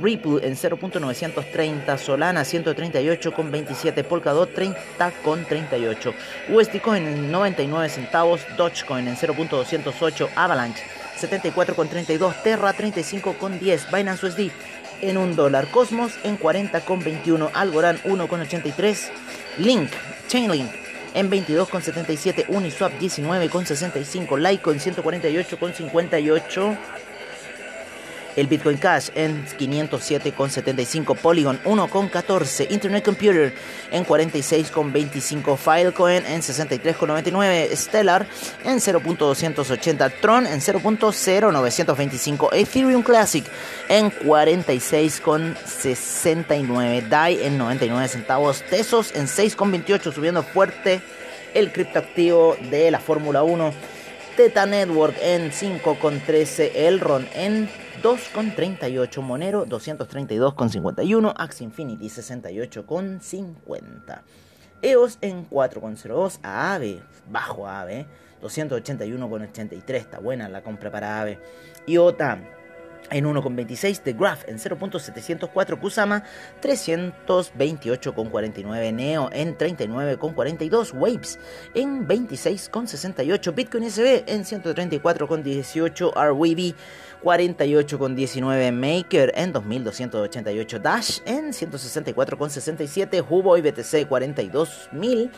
Ripple 0.00 0.46
en 0.46 0.56
0.930, 0.56 1.98
Solana 1.98 2.42
138,27, 2.42 4.04
Polkadot 4.04 4.54
30,38, 4.54 6.14
USD 6.48 6.80
Coin 6.80 7.06
en 7.06 7.32
99 7.32 7.88
centavos, 7.88 8.40
Dogecoin 8.56 9.08
en 9.08 9.16
0.208, 9.16 10.28
Avalanche 10.34 10.82
74,32, 11.20 12.42
Terra 12.42 12.74
35,10, 12.74 13.92
Binance 13.92 14.26
USD 14.26 14.50
en 15.02 15.16
1 15.16 15.36
dólar, 15.36 15.68
Cosmos 15.70 16.12
en 16.24 16.38
40,21, 16.38 17.50
Algorand 17.52 18.00
1,83, 18.02 19.10
Link, 19.58 19.90
Chainlink 20.28 20.70
en 21.14 21.30
22,77, 21.30 22.46
Uniswap 22.48 22.92
19,65, 23.00 24.38
Litecoin 24.38 24.78
148,58. 24.78 26.78
El 28.36 28.46
Bitcoin 28.46 28.76
Cash 28.78 29.10
en 29.14 29.44
507,75, 29.46 31.16
Polygon 31.16 31.60
1,14, 31.64 32.70
Internet 32.70 33.04
Computer 33.04 33.52
en 33.90 34.06
46,25, 34.06 35.56
Filecoin 35.56 36.24
en 36.26 36.40
63,99, 36.40 37.76
Stellar 37.76 38.26
en 38.64 38.78
0.280, 38.78 40.12
Tron 40.20 40.46
en 40.46 40.60
0.0925, 40.60 42.48
Ethereum 42.52 43.02
Classic 43.02 43.44
en 43.88 44.10
46,69, 44.10 47.08
DAI 47.08 47.44
en 47.44 47.58
99 47.58 48.08
centavos, 48.08 48.62
Tesos 48.62 49.12
en 49.14 49.26
6,28, 49.26 50.12
subiendo 50.12 50.42
fuerte 50.42 51.02
el 51.54 51.72
criptoactivo 51.72 52.56
de 52.70 52.90
la 52.90 52.98
Fórmula 52.98 53.42
1. 53.42 53.74
Teta 54.36 54.64
Network 54.64 55.16
en 55.20 55.50
5,13, 55.50 56.70
Elron 56.74 57.28
en 57.34 57.68
2,38, 58.02 59.20
Monero 59.20 59.66
232,51, 59.66 61.34
Axie 61.36 61.64
Infinity 61.64 62.06
68,50. 62.06 64.22
EOS 64.80 65.18
en 65.20 65.46
4,02, 65.50 66.38
AAVE, 66.42 67.02
bajo 67.28 67.68
AAVE, 67.68 68.06
281,83, 68.42 69.94
está 69.94 70.18
buena 70.18 70.48
la 70.48 70.62
compra 70.62 70.90
para 70.90 71.20
AAVE. 71.20 71.38
IOTA 71.86 72.38
en 73.10 73.26
1,26, 73.26 74.00
The 74.00 74.12
Graph 74.12 74.48
en 74.48 74.58
0.704, 74.58 75.78
Kusama 75.78 76.24
328,49, 76.62 78.92
Neo 78.92 79.28
en 79.32 79.56
39,42, 79.56 80.92
Waves 80.94 81.38
en 81.74 82.06
26,68, 82.06 83.54
Bitcoin 83.54 83.90
SB 83.90 84.24
en 84.26 84.44
134,18, 84.44 86.12
RWB 86.14 86.74
48,19 87.22 88.72
Maker 88.72 89.32
en 89.34 89.52
2288 89.52 90.78
Dash 90.78 91.18
en 91.24 91.52
164,67 91.52 93.24
Hubo 93.28 93.56
y 93.56 93.62
BTC 93.62 94.08
42.000 94.08 95.30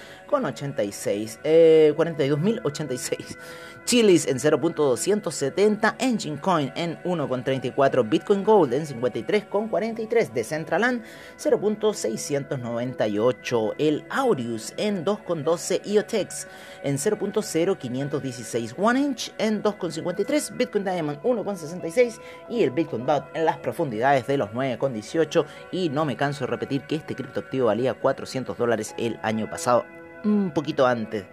eh, 1.44 1.94
42.086 1.96 3.36
Chilis 3.84 4.26
en 4.26 4.38
0.270 4.38 5.94
Engine 5.98 6.40
Coin 6.40 6.72
en 6.74 6.96
1,34 7.02 8.08
Bitcoin 8.08 8.42
Gold 8.42 8.72
en 8.72 8.86
53,43 8.86 10.32
Decentraland 10.32 11.02
0.698 11.38 13.74
el 13.78 14.02
Audius 14.08 14.72
en 14.78 15.04
2,12 15.04 15.82
IOTEX 15.84 16.46
en 16.82 16.96
0.0516 16.96 18.74
One 18.78 19.00
Inch 19.00 19.34
en 19.38 19.62
2,53 19.62 20.56
Bitcoin 20.56 20.84
Diamond 20.84 21.18
1,66 21.80 22.20
y 22.48 22.62
el 22.62 22.70
Bitcoin 22.70 23.06
Bot 23.06 23.24
en 23.34 23.44
las 23.44 23.58
profundidades 23.58 24.26
de 24.26 24.38
los 24.38 24.50
9,18 24.50 25.44
y 25.72 25.88
no 25.88 26.04
me 26.04 26.16
canso 26.16 26.44
de 26.44 26.50
repetir 26.50 26.82
que 26.82 26.96
este 26.96 27.14
criptoactivo 27.14 27.66
valía 27.66 27.94
400 27.94 28.56
dólares 28.56 28.94
el 28.98 29.18
año 29.22 29.48
pasado 29.48 29.84
un 30.24 30.50
poquito 30.52 30.86
antes 30.86 31.24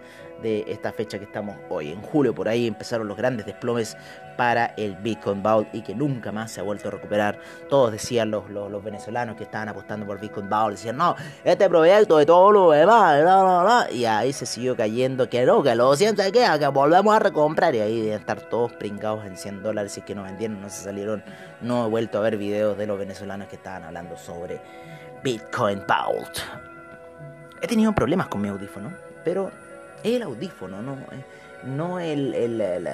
de 0.42 0.64
esta 0.66 0.92
fecha 0.92 1.18
que 1.18 1.24
estamos 1.24 1.56
hoy. 1.68 1.92
En 1.92 2.02
julio 2.02 2.34
por 2.34 2.48
ahí 2.48 2.66
empezaron 2.66 3.08
los 3.08 3.16
grandes 3.16 3.46
desplomes 3.46 3.96
para 4.36 4.66
el 4.76 4.96
Bitcoin 4.96 5.42
Vault 5.42 5.74
y 5.74 5.82
que 5.82 5.94
nunca 5.94 6.32
más 6.32 6.52
se 6.52 6.60
ha 6.60 6.62
vuelto 6.62 6.88
a 6.88 6.90
recuperar. 6.90 7.38
Todos 7.68 7.92
decían 7.92 8.30
los, 8.30 8.50
los, 8.50 8.82
venezolanos 8.82 9.36
que 9.36 9.44
estaban 9.44 9.68
apostando 9.68 10.06
por 10.06 10.20
Bitcoin 10.20 10.48
Vault, 10.48 10.76
decían, 10.76 10.96
no, 10.96 11.14
este 11.44 11.68
proyecto 11.68 12.18
de 12.18 12.26
todo 12.26 12.50
lo 12.50 12.70
demás, 12.70 13.22
bla, 13.22 13.42
bla, 13.42 13.62
bla. 13.62 13.90
y 13.90 14.04
ahí 14.04 14.32
se 14.32 14.46
siguió 14.46 14.76
cayendo, 14.76 15.28
que 15.28 15.46
no, 15.46 15.62
que 15.62 15.74
lo 15.74 15.94
siento 15.96 16.22
que 16.24 16.42
que 16.58 16.66
volvemos 16.68 17.14
a 17.14 17.18
recomprar 17.18 17.74
y 17.74 17.80
ahí 17.80 18.00
deben 18.02 18.20
estar 18.20 18.40
todos 18.40 18.72
pringados 18.72 19.24
en 19.24 19.36
100 19.36 19.62
dólares 19.62 19.96
y 19.98 20.02
que 20.02 20.14
no 20.14 20.24
vendieron, 20.24 20.60
no 20.60 20.68
se 20.68 20.84
salieron, 20.84 21.22
no 21.60 21.86
he 21.86 21.88
vuelto 21.88 22.18
a 22.18 22.22
ver 22.22 22.36
videos 22.36 22.76
de 22.76 22.86
los 22.86 22.98
venezolanos 22.98 23.48
que 23.48 23.56
estaban 23.56 23.84
hablando 23.84 24.16
sobre 24.16 24.60
Bitcoin 25.22 25.82
Vault. 25.86 26.38
He 27.60 27.68
tenido 27.68 27.92
problemas 27.92 28.26
con 28.26 28.40
mi 28.40 28.48
audífono, 28.48 28.92
pero 29.24 29.52
el 30.02 30.22
audífono, 30.22 30.82
no, 30.82 30.94
eh, 30.94 31.24
no 31.64 32.00
el, 32.00 32.34
el, 32.34 32.60
eh, 32.60 32.86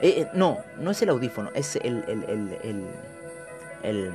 eh, 0.00 0.28
no, 0.34 0.58
no 0.78 0.90
es 0.90 1.02
el 1.02 1.08
audífono, 1.10 1.50
es 1.54 1.76
el, 1.76 2.04
el, 3.82 4.12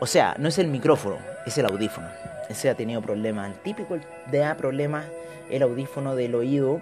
o 0.00 0.06
sea, 0.06 0.34
no 0.38 0.48
es 0.48 0.58
el 0.58 0.68
micrófono, 0.68 1.18
es 1.46 1.56
el 1.58 1.66
audífono. 1.66 2.08
Ese 2.48 2.68
ha 2.68 2.74
tenido 2.74 3.00
problemas. 3.00 3.50
El 3.50 3.58
típico 3.60 3.96
de 4.30 4.38
da 4.38 4.54
problemas 4.56 5.06
el 5.50 5.62
audífono 5.62 6.14
del 6.14 6.34
oído 6.34 6.80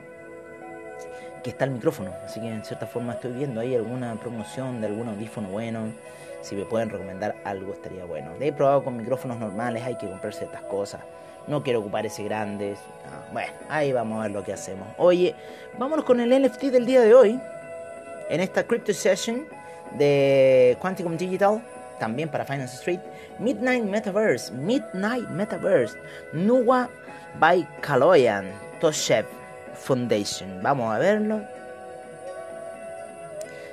que 1.42 1.50
está 1.50 1.64
el 1.64 1.70
micrófono. 1.70 2.12
Así 2.25 2.40
que 2.40 2.49
en 2.49 2.64
cierta 2.64 2.87
forma 2.87 3.14
estoy 3.14 3.32
viendo 3.32 3.61
ahí 3.61 3.75
alguna 3.75 4.14
promoción 4.16 4.80
de 4.80 4.88
algún 4.88 5.08
audífono 5.08 5.49
bueno. 5.49 5.92
Si 6.40 6.56
me 6.56 6.64
pueden 6.64 6.90
recomendar 6.90 7.37
algo 7.44 7.72
estaría 7.72 8.04
bueno. 8.04 8.32
He 8.40 8.52
probado 8.52 8.82
con 8.82 8.96
micrófonos 8.96 9.38
normales, 9.38 9.84
hay 9.84 9.96
que 9.96 10.08
comprar 10.08 10.34
ciertas 10.34 10.62
cosas. 10.62 11.02
No 11.46 11.62
quiero 11.62 11.80
ocupar 11.80 12.06
ese 12.06 12.22
grande. 12.22 12.76
bueno, 13.32 13.52
ahí 13.68 13.92
vamos 13.92 14.20
a 14.20 14.22
ver 14.22 14.30
lo 14.30 14.44
que 14.44 14.52
hacemos. 14.52 14.87
Oye, 14.96 15.34
vámonos 15.78 16.04
con 16.04 16.20
el 16.20 16.42
NFT 16.42 16.64
del 16.64 16.87
día 16.87 17.00
de 17.00 17.14
hoy. 17.14 17.40
En 18.28 18.40
esta 18.40 18.64
Crypto 18.64 18.92
Session 18.92 19.44
de 19.99 20.76
Quanticum 20.80 21.16
Digital, 21.16 21.62
también 21.99 22.28
para 22.28 22.44
Finance 22.44 22.76
Street. 22.76 23.00
Midnight 23.38 23.84
Metaverse, 23.84 24.52
Midnight 24.52 25.28
Metaverse, 25.28 25.96
Nuwa 26.32 26.88
by 27.38 27.66
Kaloyan 27.80 28.50
Toshev 28.80 29.26
Foundation. 29.75 30.62
Vamos 30.62 30.94
a 30.94 30.99
verlo. 30.99 31.42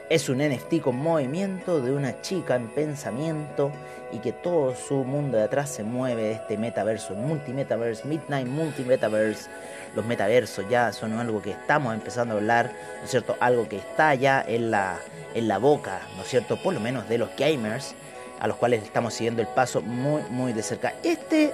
Es 0.10 0.28
un 0.28 0.39
NFT 0.39 0.82
con 0.82 0.96
movimiento 0.96 1.82
de 1.82 1.92
una 1.92 2.20
chica 2.22 2.56
en 2.56 2.68
pensamiento 2.70 3.72
y 4.12 4.18
que 4.18 4.32
todo 4.32 4.74
su 4.74 5.04
mundo 5.04 5.38
de 5.38 5.44
atrás 5.44 5.70
se 5.70 5.84
mueve 5.84 6.32
este 6.32 6.58
metaverso, 6.58 7.13
multimetaverse, 7.13 8.08
Midnight 8.08 8.48
Multimetaverse. 8.48 9.51
Los 9.96 10.04
metaversos 10.08 10.68
ya 10.68 10.92
son 10.94 11.13
algo 11.13 11.44
que 11.44 11.51
estamos 11.51 11.94
empezando 11.94 12.34
a 12.34 12.38
hablar, 12.38 12.74
¿no 12.98 13.04
es 13.04 13.12
cierto? 13.12 13.38
Algo 13.39 13.70
que 13.70 13.78
está 13.78 14.16
ya 14.16 14.44
en 14.48 14.72
la, 14.72 14.98
en 15.36 15.48
la 15.48 15.60
boca, 15.60 16.01
¿no 16.18 16.24
es 16.24 16.28
cierto? 16.28 16.58
Por 16.58 16.74
lo 16.74 16.80
menos 16.80 17.08
de 17.08 17.20
los 17.20 17.30
gamers, 17.38 17.94
a 18.39 18.48
los 18.48 18.58
cuales 18.58 18.82
estamos 18.82 19.13
siguiendo 19.13 19.44
el 19.44 19.48
paso 19.50 19.84
muy, 19.84 20.24
muy 20.32 20.54
de 20.54 20.63
cerca. 20.63 20.96
Este, 21.04 21.54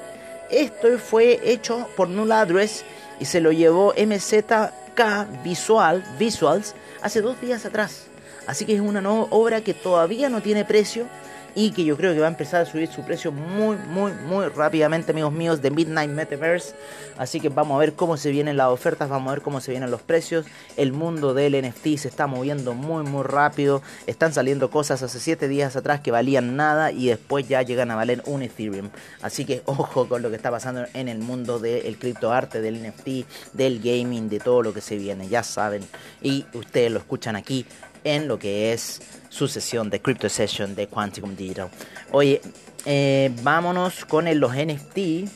esto 0.50 0.98
fue 0.98 1.42
hecho 1.44 1.90
por 1.98 2.08
Null 2.08 2.32
Address 2.32 2.86
y 3.20 3.26
se 3.26 3.42
lo 3.42 3.52
llevó 3.52 3.94
MZK 3.98 5.44
Visual, 5.44 6.06
Visuals 6.18 6.74
hace 7.02 7.20
dos 7.20 7.42
días 7.42 7.66
atrás. 7.66 8.14
Así 8.48 8.66
que 8.66 8.75
es 8.75 8.82
una 8.82 9.02
nueva 9.02 9.28
obra 9.32 9.62
que 9.62 9.74
todavía 9.74 10.30
no 10.30 10.42
tiene 10.42 10.66
precio 10.66 11.08
y 11.56 11.72
que 11.72 11.86
yo 11.86 11.96
creo 11.96 12.14
que 12.14 12.20
va 12.20 12.28
a 12.28 12.30
empezar 12.30 12.62
a 12.62 12.66
subir 12.66 12.90
su 12.90 13.02
precio 13.02 13.32
muy, 13.32 13.78
muy, 13.78 14.12
muy 14.12 14.48
rápidamente, 14.50 15.14
amigos 15.14 15.32
míos, 15.32 15.62
de 15.62 15.72
Midnight 15.72 16.12
Metaverse. 16.12 16.75
Así 17.18 17.40
que 17.40 17.48
vamos 17.48 17.75
a 17.75 17.80
ver 17.80 17.94
cómo 17.94 18.18
se 18.18 18.30
vienen 18.30 18.58
las 18.58 18.68
ofertas, 18.68 19.08
vamos 19.08 19.30
a 19.32 19.36
ver 19.36 19.42
cómo 19.42 19.62
se 19.62 19.72
vienen 19.72 19.90
los 19.90 20.02
precios. 20.02 20.46
El 20.75 20.92
mundo 20.92 21.34
del 21.34 21.56
NFT 21.66 21.98
se 21.98 22.10
está 22.10 22.28
moviendo 22.28 22.74
muy, 22.74 23.04
muy 23.04 23.24
rápido. 23.24 23.82
Están 24.06 24.34
saliendo 24.34 24.70
cosas 24.70 25.02
hace 25.02 25.20
7 25.20 25.48
días 25.48 25.78
atrás 25.78 26.02
que 26.02 26.12
valían 26.12 26.58
nada 26.58 26.92
y 26.92 27.08
después 27.08 27.48
ya 27.48 27.62
llegan 27.62 27.90
a 27.90 27.96
valer 27.96 28.22
un 28.25 28.42
Ethereum. 28.42 28.90
Así 29.22 29.46
que 29.46 29.64
ojo 29.66 30.10
con 30.10 30.22
lo 30.22 30.30
que 30.30 30.36
está 30.36 30.52
pasando 30.52 30.86
en 30.94 31.08
el 31.08 31.20
mundo 31.20 31.60
del 31.60 31.98
criptoarte, 31.98 32.60
del 32.60 32.86
NFT, 32.86 33.54
del 33.54 33.80
gaming, 33.80 34.28
de 34.28 34.40
todo 34.40 34.62
lo 34.62 34.74
que 34.74 34.82
se 34.82 34.98
viene, 34.98 35.30
ya 35.30 35.42
saben. 35.42 35.84
Y 36.22 36.46
ustedes 36.54 36.92
lo 36.92 37.00
escuchan 37.00 37.38
aquí 37.38 37.66
en 38.06 38.30
lo 38.30 38.40
que 38.40 38.72
es 38.72 39.02
su 39.28 39.50
sesión 39.50 39.90
de 39.90 40.00
Crypto 40.00 40.30
Session 40.30 40.76
de 40.76 40.88
Quanticum 40.88 41.36
Digital. 41.36 41.70
Oye, 42.12 42.40
eh, 42.86 43.32
vámonos 43.42 44.06
con 44.06 44.26
los 44.40 44.54
NFT. 44.56 45.28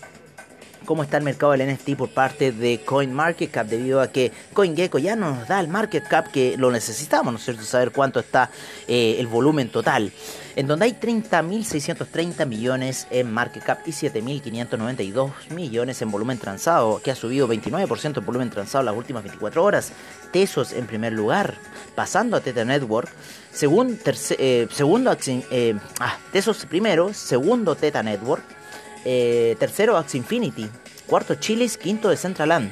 ¿Cómo 0.89 1.03
está 1.03 1.17
el 1.17 1.23
mercado 1.23 1.51
del 1.51 1.71
NFT 1.71 1.95
por 1.95 2.09
parte 2.09 2.51
de 2.51 2.79
CoinMarketCap? 2.83 3.67
Debido 3.67 4.01
a 4.01 4.07
que 4.07 4.31
CoinGecko 4.53 4.97
ya 4.97 5.15
nos 5.15 5.47
da 5.47 5.59
el 5.59 5.67
market 5.67 6.07
cap 6.07 6.31
que 6.31 6.57
lo 6.57 6.71
necesitamos, 6.71 7.31
¿no 7.31 7.37
es 7.37 7.45
cierto? 7.45 7.61
Saber 7.61 7.91
cuánto 7.91 8.19
está 8.19 8.49
eh, 8.87 9.17
el 9.19 9.27
volumen 9.27 9.69
total. 9.69 10.11
En 10.55 10.65
donde 10.65 10.85
hay 10.85 10.93
30.630 10.93 12.43
millones 12.47 13.05
en 13.11 13.31
market 13.31 13.63
cap 13.63 13.81
y 13.85 13.91
7.592 13.91 15.31
millones 15.51 16.01
en 16.01 16.09
volumen 16.09 16.39
transado, 16.39 16.99
que 17.03 17.11
ha 17.11 17.15
subido 17.15 17.47
29% 17.47 18.17
en 18.17 18.25
volumen 18.25 18.49
transado 18.49 18.83
las 18.83 18.95
últimas 18.95 19.21
24 19.21 19.63
horas. 19.63 19.91
Tesos 20.31 20.73
en 20.73 20.87
primer 20.87 21.13
lugar, 21.13 21.53
pasando 21.93 22.35
a 22.35 22.41
Tether 22.41 22.65
Network. 22.65 23.11
Segundo, 23.53 23.95
eh, 24.39 24.67
segundo 24.71 25.15
eh, 25.51 25.75
ah, 25.99 26.17
Tesos 26.31 26.65
primero, 26.65 27.13
segundo 27.13 27.75
Teta 27.75 28.01
Network. 28.01 28.58
Eh, 29.05 29.55
tercero 29.59 29.97
Axie 29.97 30.17
Infinity. 30.17 30.69
Cuarto 31.07 31.35
Chilis, 31.35 31.77
quinto 31.77 32.09
de 32.09 32.17
Centraland. 32.17 32.71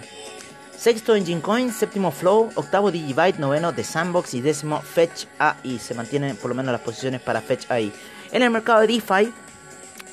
Sexto 0.78 1.16
Engine 1.16 1.42
Coin, 1.42 1.74
séptimo 1.74 2.12
Flow, 2.12 2.52
octavo 2.54 2.92
Digibyte, 2.92 3.40
noveno 3.40 3.72
de 3.72 3.84
Sandbox 3.84 4.36
y 4.36 4.42
décimo 4.42 4.80
Fetch 4.82 5.26
AI. 5.40 5.80
Se 5.80 5.96
mantienen 5.96 6.36
por 6.36 6.50
lo 6.50 6.56
menos 6.56 6.72
las 6.72 6.82
posiciones 6.82 7.20
para 7.20 7.42
Fetch 7.42 7.72
AI. 7.72 7.92
En 8.32 8.44
el 8.44 8.52
mercado 8.52 8.82
de 8.82 8.88
DeFi 8.88 9.34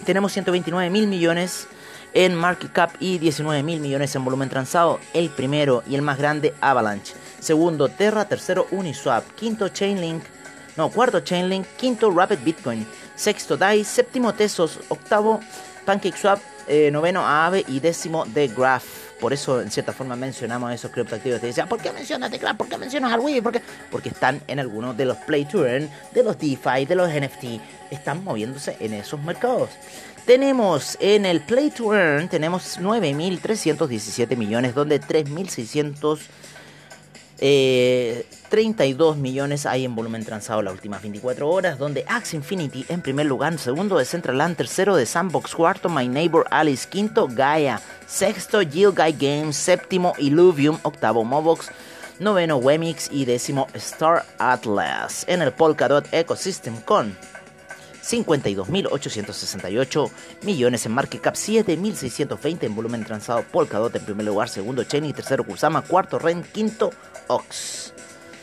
tenemos 0.07 0.33
129 0.33 0.89
mil 0.89 1.07
millones 1.07 1.69
en 2.15 2.35
market 2.35 2.73
cap 2.73 2.93
y 2.99 3.19
19 3.19 3.63
mil 3.63 3.81
millones 3.81 4.15
en 4.17 4.25
volumen 4.25 4.49
transado. 4.49 5.01
El 5.13 5.29
primero 5.29 5.83
y 5.87 5.97
el 5.97 6.03
más 6.03 6.17
grande 6.17 6.55
Avalanche. 6.63 7.15
Segundo 7.41 7.91
Terra, 7.91 8.27
tercero 8.27 8.67
Uniswap, 8.71 9.23
quinto 9.35 9.69
Chainlink, 9.69 10.25
no, 10.77 10.89
cuarto 10.89 11.21
Chainlink, 11.21 11.67
quinto 11.77 12.11
Rapid 12.11 12.39
Bitcoin, 12.43 12.87
sexto 13.15 13.59
DAI, 13.59 13.85
séptimo 13.85 14.33
Tesos, 14.33 14.81
octavo 14.89 15.41
PancakeSwap, 15.85 16.39
eh, 16.67 16.91
noveno 16.91 17.27
Aave 17.27 17.65
y 17.69 17.81
décimo 17.81 18.27
The 18.33 18.49
Graph. 18.49 18.85
Por 19.21 19.33
eso, 19.33 19.61
en 19.61 19.71
cierta 19.71 19.93
forma, 19.93 20.17
mencionamos 20.17 20.71
a 20.71 20.75
esos 20.75 20.91
criptoactivos. 20.91 21.41
Te 21.41 21.47
decían, 21.47 21.69
¿por 21.69 21.81
qué 21.81 21.93
mencionas 21.93 22.31
The 22.31 22.39
Graph? 22.39 22.57
¿Por 22.57 22.69
qué 22.69 22.77
mencionas 22.77 23.13
al 23.13 23.21
Wii? 23.21 23.41
¿Por 23.41 23.61
Porque 23.91 24.09
están 24.09 24.43
en 24.49 24.59
algunos 24.59 24.97
de 24.97 25.05
los 25.05 25.17
Play 25.19 25.45
to 25.45 25.67
Earn, 25.67 25.89
de 26.13 26.23
los 26.23 26.39
DeFi, 26.39 26.85
de 26.87 26.95
los 26.95 27.09
NFT. 27.09 27.61
Están 27.91 28.25
moviéndose 28.25 28.77
en 28.81 28.95
esos 28.95 29.23
mercados. 29.23 29.71
Tenemos 30.27 30.97
en 31.01 31.27
el 31.27 31.41
Play 31.43 31.71
to 31.71 31.95
Earn, 31.95 32.29
tenemos 32.29 32.79
9.317 32.81 34.37
millones, 34.37 34.75
donde 34.75 35.01
3.600... 35.01 36.19
32 37.45 39.17
eh, 39.17 39.21
millones 39.21 39.67
hay 39.67 39.85
en 39.85 39.95
volumen 39.95 40.25
transado 40.25 40.63
las 40.63 40.73
últimas 40.73 41.03
24 41.03 41.47
horas, 41.47 41.79
donde 41.79 42.07
Axe 42.09 42.37
Infinity 42.37 42.87
en 42.89 43.03
primer 43.03 43.27
lugar, 43.27 43.59
segundo 43.59 43.99
de 43.99 44.07
Centraland, 44.07 44.57
tercero 44.57 44.97
de 44.97 45.05
Sandbox, 45.05 45.55
cuarto 45.55 45.91
My 45.91 46.09
Neighbor 46.09 46.47
Alice, 46.51 46.89
quinto 46.89 47.29
Gaia, 47.29 47.83
sexto 48.07 48.63
Jill 48.63 48.93
Guy 48.93 49.13
Games, 49.19 49.57
séptimo 49.57 50.15
Illuvium, 50.17 50.79
octavo 50.85 51.23
Mobox, 51.23 51.71
noveno 52.19 52.57
Wemix 52.57 53.11
y 53.13 53.27
décimo 53.27 53.67
Star 53.75 54.25
Atlas. 54.39 55.27
En 55.29 55.43
el 55.43 55.53
Polkadot 55.53 56.07
Ecosystem 56.15 56.81
con 56.81 57.15
52.868 58.05 60.11
millones 60.43 60.87
en 60.87 60.93
market 60.93 61.21
cap, 61.21 61.35
7.620 61.35 62.65
en 62.65 62.75
volumen 62.75 63.05
transado 63.05 63.45
Polkadot 63.51 63.95
en 63.97 64.05
primer 64.05 64.27
lugar, 64.27 64.49
segundo 64.49 64.85
Chain 64.85 65.07
y 65.07 65.13
tercero 65.13 65.45
Kusama, 65.45 65.83
cuarto 65.83 66.19
Ren, 66.19 66.43
quinto 66.43 66.91
Ox. 67.29 67.93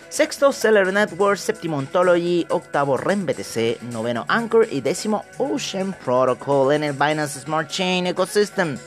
Sexto 0.10 0.52
Seller 0.52 0.92
Network, 0.92 1.38
séptimo 1.38 1.78
Ontology, 1.78 2.46
octavo 2.50 2.98
REN 2.98 3.26
BTC, 3.26 3.82
noveno 3.94 4.26
Anchor 4.28 4.68
y 4.70 4.82
décimo 4.82 5.24
Ocean 5.38 5.96
Protocol 6.04 6.74
en 6.74 6.84
el 6.84 6.92
Binance 6.92 7.40
Smart 7.40 7.70
Chain 7.70 8.08
Ecosystem 8.08 8.78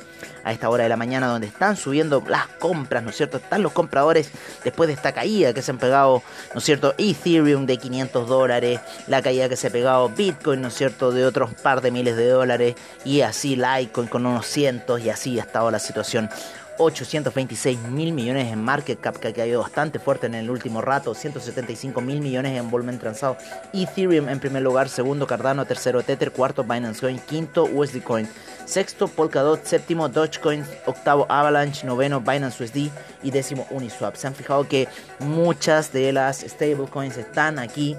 a 0.44 0.52
esta 0.52 0.68
hora 0.68 0.84
de 0.84 0.88
la 0.88 0.96
mañana 0.96 1.26
donde 1.26 1.46
están 1.46 1.76
subiendo 1.76 2.22
las 2.28 2.46
compras, 2.46 3.02
¿no 3.02 3.10
es 3.10 3.16
cierto? 3.16 3.38
Están 3.38 3.62
los 3.62 3.72
compradores 3.72 4.30
después 4.62 4.86
de 4.86 4.94
esta 4.94 5.12
caída 5.12 5.52
que 5.52 5.62
se 5.62 5.70
han 5.70 5.78
pegado, 5.78 6.22
¿no 6.52 6.58
es 6.58 6.64
cierto? 6.64 6.94
Ethereum 6.98 7.66
de 7.66 7.78
500 7.78 8.28
dólares, 8.28 8.80
la 9.06 9.22
caída 9.22 9.48
que 9.48 9.56
se 9.56 9.68
ha 9.68 9.70
pegado 9.70 10.08
Bitcoin, 10.08 10.60
¿no 10.60 10.68
es 10.68 10.74
cierto? 10.74 11.10
De 11.10 11.24
otros 11.24 11.54
par 11.54 11.80
de 11.80 11.90
miles 11.90 12.16
de 12.16 12.28
dólares 12.28 12.74
y 13.04 13.22
así 13.22 13.56
Litecoin 13.56 14.08
con 14.08 14.26
unos 14.26 14.46
cientos 14.46 15.00
y 15.00 15.10
así 15.10 15.38
ha 15.38 15.42
estado 15.42 15.70
la 15.70 15.78
situación. 15.78 16.28
826 16.78 17.78
mil 17.90 18.12
millones 18.12 18.52
en 18.52 18.62
market 18.62 19.00
cap, 19.00 19.16
que 19.16 19.28
ha 19.28 19.32
caído 19.32 19.60
bastante 19.60 19.98
fuerte 19.98 20.26
en 20.26 20.34
el 20.34 20.50
último 20.50 20.80
rato, 20.80 21.14
175 21.14 22.00
mil 22.00 22.20
millones 22.20 22.58
en 22.58 22.70
volumen 22.70 22.98
transado. 22.98 23.36
Ethereum 23.72 24.28
en 24.28 24.40
primer 24.40 24.62
lugar, 24.62 24.88
segundo 24.88 25.26
Cardano, 25.26 25.66
tercero 25.66 26.02
Tether, 26.02 26.32
cuarto 26.32 26.64
Binance 26.64 27.00
Coin, 27.00 27.18
quinto 27.18 27.64
USD 27.64 28.02
Coin, 28.02 28.28
sexto 28.64 29.08
Polkadot, 29.08 29.64
séptimo 29.64 30.08
Dogecoin, 30.08 30.64
octavo 30.86 31.26
Avalanche, 31.28 31.86
noveno 31.86 32.20
Binance 32.20 32.64
USD 32.64 32.90
y 33.22 33.30
décimo 33.30 33.66
Uniswap. 33.70 34.16
Se 34.16 34.26
han 34.26 34.34
fijado 34.34 34.68
que 34.68 34.88
muchas 35.20 35.92
de 35.92 36.12
las 36.12 36.40
stablecoins 36.40 37.16
están 37.16 37.58
aquí 37.58 37.96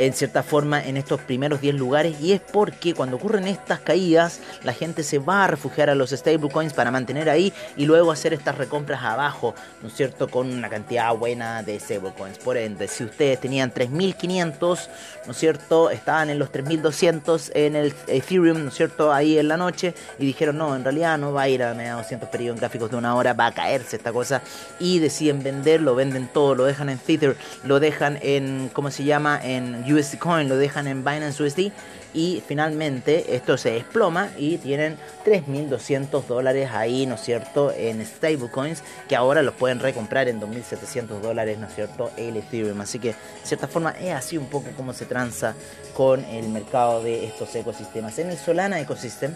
en 0.00 0.14
cierta 0.14 0.42
forma 0.42 0.82
en 0.82 0.96
estos 0.96 1.20
primeros 1.20 1.60
10 1.60 1.74
lugares 1.74 2.18
y 2.22 2.32
es 2.32 2.40
porque 2.40 2.94
cuando 2.94 3.16
ocurren 3.16 3.46
estas 3.46 3.80
caídas 3.80 4.40
la 4.64 4.72
gente 4.72 5.02
se 5.02 5.18
va 5.18 5.44
a 5.44 5.46
refugiar 5.46 5.90
a 5.90 5.94
los 5.94 6.10
stablecoins 6.10 6.72
para 6.72 6.90
mantener 6.90 7.28
ahí 7.28 7.52
y 7.76 7.84
luego 7.84 8.10
hacer 8.10 8.32
estas 8.32 8.56
recompras 8.56 9.02
abajo, 9.02 9.54
¿no 9.82 9.88
es 9.88 9.94
cierto? 9.94 10.28
Con 10.28 10.50
una 10.50 10.70
cantidad 10.70 11.14
buena 11.14 11.62
de 11.62 11.78
stablecoins. 11.78 12.38
Por 12.38 12.56
ende, 12.56 12.88
si 12.88 13.04
ustedes 13.04 13.40
tenían 13.40 13.74
3.500, 13.74 14.88
¿no 15.26 15.32
es 15.32 15.36
cierto? 15.36 15.90
Estaban 15.90 16.30
en 16.30 16.38
los 16.38 16.50
3.200 16.50 17.50
en 17.54 17.76
el 17.76 17.94
Ethereum, 18.06 18.62
¿no 18.62 18.68
es 18.68 18.74
cierto? 18.74 19.12
Ahí 19.12 19.38
en 19.38 19.48
la 19.48 19.58
noche 19.58 19.92
y 20.18 20.24
dijeron, 20.24 20.56
no, 20.56 20.74
en 20.74 20.82
realidad 20.82 21.18
no 21.18 21.34
va 21.34 21.42
a 21.42 21.48
ir 21.50 21.62
a 21.62 21.74
media 21.74 21.92
200 21.96 22.26
periodos 22.30 22.58
gráficos 22.58 22.90
de 22.90 22.96
una 22.96 23.14
hora, 23.14 23.34
va 23.34 23.46
a 23.46 23.52
caerse 23.52 23.96
esta 23.96 24.12
cosa 24.12 24.40
y 24.78 24.98
deciden 24.98 25.42
vender, 25.42 25.82
lo 25.82 25.94
venden 25.94 26.26
todo, 26.28 26.54
lo 26.54 26.64
dejan 26.64 26.88
en 26.88 26.98
Tether, 26.98 27.36
lo 27.64 27.80
dejan 27.80 28.18
en, 28.22 28.70
¿cómo 28.72 28.90
se 28.90 29.04
llama? 29.04 29.38
En 29.42 29.89
USD 29.92 30.18
Coin, 30.18 30.48
lo 30.48 30.56
dejan 30.56 30.86
en 30.86 31.04
Binance 31.04 31.42
USD 31.42 31.72
y 32.12 32.42
finalmente 32.46 33.36
esto 33.36 33.56
se 33.56 33.70
desploma 33.70 34.30
y 34.36 34.58
tienen 34.58 34.96
3.200 35.24 36.24
dólares 36.26 36.70
ahí, 36.72 37.06
¿no 37.06 37.14
es 37.14 37.20
cierto?, 37.20 37.72
en 37.72 38.04
stablecoins 38.04 38.82
que 39.08 39.16
ahora 39.16 39.42
los 39.42 39.54
pueden 39.54 39.78
recomprar 39.78 40.28
en 40.28 40.40
2.700 40.40 41.20
dólares, 41.20 41.58
¿no 41.58 41.66
es 41.66 41.74
cierto?, 41.74 42.10
el 42.16 42.36
Ethereum. 42.36 42.80
Así 42.80 42.98
que, 42.98 43.08
de 43.08 43.16
cierta 43.44 43.68
forma, 43.68 43.90
es 43.92 44.12
así 44.12 44.36
un 44.36 44.46
poco 44.46 44.70
como 44.76 44.92
se 44.92 45.06
tranza 45.06 45.54
con 45.94 46.24
el 46.24 46.48
mercado 46.48 47.02
de 47.02 47.26
estos 47.26 47.54
ecosistemas. 47.54 48.18
En 48.18 48.30
el 48.30 48.38
Solana 48.38 48.80
Ecosystem, 48.80 49.34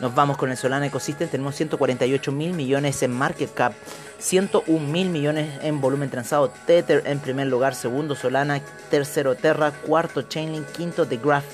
nos 0.00 0.14
vamos 0.14 0.36
con 0.36 0.50
el 0.50 0.56
Solana 0.56 0.86
Ecosystem, 0.86 1.28
tenemos 1.28 1.54
148 1.54 2.32
mil 2.32 2.52
millones 2.52 3.02
en 3.02 3.12
market 3.12 3.52
cap, 3.52 3.72
101 4.18 4.86
mil 4.86 5.08
millones 5.08 5.58
en 5.62 5.80
volumen 5.80 6.10
transado, 6.10 6.52
Tether 6.66 7.02
en 7.06 7.18
primer 7.18 7.46
lugar, 7.46 7.74
segundo 7.74 8.14
Solana, 8.14 8.60
tercero 8.90 9.34
Terra, 9.34 9.70
cuarto 9.70 10.22
Chainlink, 10.22 10.66
quinto 10.68 11.06
The 11.06 11.16
Graph, 11.16 11.44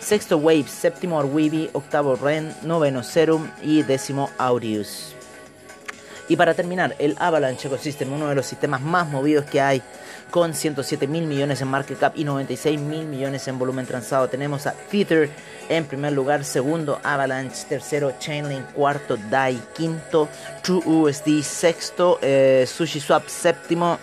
sexto 0.00 0.38
Wave, 0.38 0.66
séptimo 0.68 1.20
Arweeby, 1.20 1.70
octavo 1.72 2.16
Ren, 2.16 2.54
noveno 2.62 3.02
Serum 3.02 3.50
y 3.62 3.82
décimo 3.82 4.30
Aureus. 4.38 5.14
Y 6.30 6.36
para 6.36 6.54
terminar, 6.54 6.94
el 7.00 7.16
Avalanche 7.18 7.66
Ecosystem, 7.66 8.12
uno 8.12 8.28
de 8.28 8.36
los 8.36 8.46
sistemas 8.46 8.80
más 8.80 9.08
movidos 9.08 9.46
que 9.46 9.60
hay, 9.60 9.82
con 10.30 10.54
107 10.54 11.08
mil 11.08 11.26
millones 11.26 11.60
en 11.60 11.66
market 11.66 11.98
cap 11.98 12.12
y 12.14 12.22
96 12.22 12.78
mil 12.78 13.04
millones 13.06 13.48
en 13.48 13.58
volumen 13.58 13.84
transado. 13.84 14.28
Tenemos 14.28 14.64
a 14.68 14.72
Tether 14.72 15.28
en 15.68 15.86
primer 15.86 16.12
lugar, 16.12 16.44
segundo 16.44 17.00
Avalanche, 17.02 17.64
tercero 17.68 18.12
Chainlink, 18.20 18.64
cuarto 18.74 19.16
DAI, 19.16 19.60
quinto 19.74 20.28
True 20.62 20.80
USD, 20.86 21.42
sexto 21.42 22.20
eh, 22.22 22.64
SushiSwap, 22.64 23.26
séptimo 23.26 23.98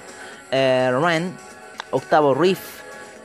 eh, 0.52 0.92
Ren, 1.02 1.34
octavo 1.92 2.34
Reef, 2.34 2.60